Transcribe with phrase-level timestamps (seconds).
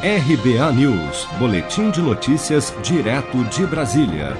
[0.00, 4.36] RBA News, Boletim de Notícias, direto de Brasília.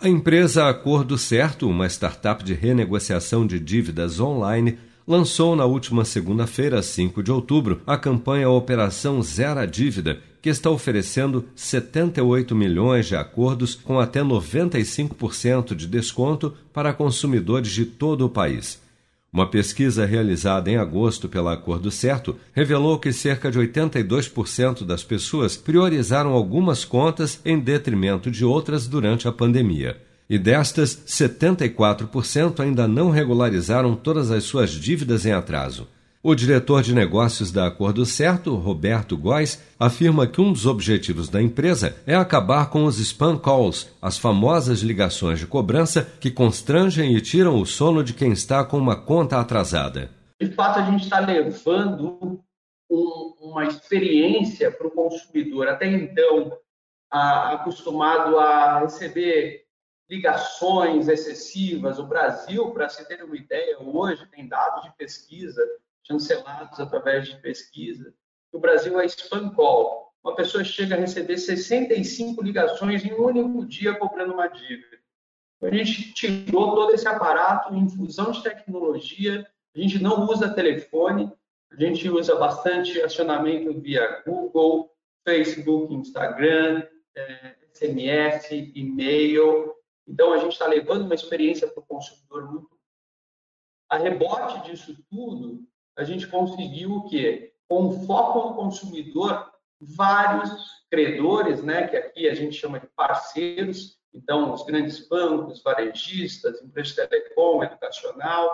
[0.00, 6.82] A empresa Acordo Certo, uma startup de renegociação de dívidas online, lançou na última segunda-feira,
[6.82, 13.74] 5 de outubro, a campanha Operação Zero Dívida, que está oferecendo 78 milhões de acordos
[13.74, 18.80] com até 95% de desconto para consumidores de todo o país.
[19.34, 25.56] Uma pesquisa realizada em agosto pela Acordo Certo revelou que cerca de 82% das pessoas
[25.56, 29.96] priorizaram algumas contas em detrimento de outras durante a pandemia.
[30.28, 35.88] E destas, 74% ainda não regularizaram todas as suas dívidas em atraso.
[36.24, 41.42] O diretor de negócios da Acordo Certo, Roberto Góes, afirma que um dos objetivos da
[41.42, 47.20] empresa é acabar com os spam calls, as famosas ligações de cobrança que constrangem e
[47.20, 50.12] tiram o sono de quem está com uma conta atrasada.
[50.40, 52.40] De fato, a gente está levando
[52.88, 56.56] um, uma experiência para o consumidor, até então
[57.10, 59.64] a, acostumado a receber
[60.08, 61.98] ligações excessivas.
[61.98, 65.60] O Brasil, para se ter uma ideia, hoje tem dados de pesquisa
[66.02, 68.14] chancelados através de pesquisa.
[68.52, 70.12] O Brasil é spam call.
[70.22, 74.98] Uma pessoa chega a receber 65 ligações em um único dia cobrando uma dívida.
[75.62, 79.46] A gente tirou todo esse aparato em fusão de tecnologia.
[79.74, 81.32] A gente não usa telefone,
[81.70, 84.92] a gente usa bastante acionamento via Google,
[85.24, 86.86] Facebook, Instagram,
[87.72, 89.72] SMS, é, e-mail.
[90.06, 92.72] Então, a gente está levando uma experiência para o consumidor muito.
[93.88, 95.64] A rebote disso tudo,
[95.96, 97.52] a gente conseguiu o quê?
[97.68, 100.50] Com foco no consumidor, vários
[100.90, 106.94] credores, né, que aqui a gente chama de parceiros, então os grandes bancos, varejistas, empresas
[106.94, 108.50] de telecom, educacional,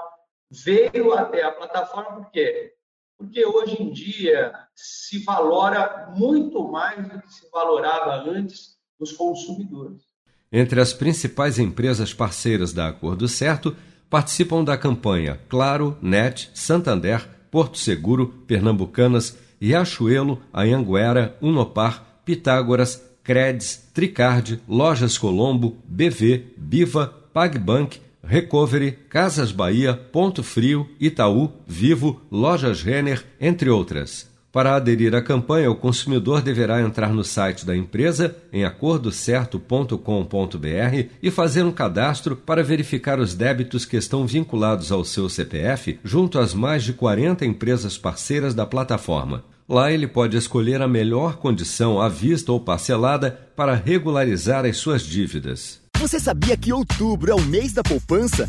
[0.50, 2.75] veio até a plataforma por quê?
[3.19, 10.02] Porque hoje em dia se valora muito mais do que se valorava antes os consumidores.
[10.50, 13.77] Entre as principais empresas parceiras da Acordo Certo
[14.11, 24.61] participam da campanha Claro, NET, Santander, Porto Seguro, Pernambucanas, Riachuelo, Anhanguera, Unopar, Pitágoras, Creds, Tricard,
[24.69, 33.70] Lojas Colombo, BV, Biva, PagBank, Recovery, Casas Bahia, Ponto Frio, Itaú, Vivo, Lojas Renner, entre
[33.70, 34.29] outras.
[34.51, 41.31] Para aderir à campanha, o consumidor deverá entrar no site da empresa em acordocerto.com.br e
[41.31, 46.55] fazer um cadastro para verificar os débitos que estão vinculados ao seu CPF junto às
[46.55, 49.45] mais de 40 empresas parceiras da plataforma.
[49.69, 55.03] Lá ele pode escolher a melhor condição à vista ou parcelada para regularizar as suas
[55.03, 55.79] dívidas.
[55.98, 58.48] Você sabia que outubro é o mês da poupança?